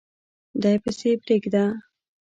[0.61, 1.63] دی پسي پریږده